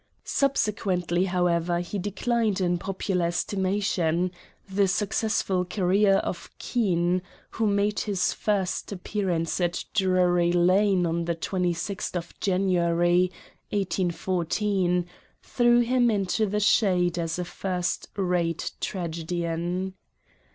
Subsequently, 0.25 1.25
however, 1.25 1.79
he 1.79 1.99
declined 1.99 2.59
in 2.59 2.79
popular 2.79 3.27
estimation; 3.27 4.31
the 4.67 4.87
successful 4.87 5.63
career 5.63 6.15
of 6.15 6.49
Kean, 6.57 7.21
who 7.51 7.67
made 7.67 7.99
his 7.99 8.33
first 8.33 8.91
appear 8.91 9.29
ance 9.29 9.61
at 9.61 9.85
Drury 9.93 10.51
Lane 10.51 11.05
on 11.05 11.25
the 11.25 11.35
26th 11.35 12.33
January, 12.39 13.31
1814, 13.69 15.05
threw 15.43 15.81
him 15.81 16.09
into 16.09 16.47
the 16.47 16.59
shade 16.59 17.19
as 17.19 17.37
a 17.37 17.45
first 17.45 18.07
rate 18.17 18.71
tragedian. 18.81 19.93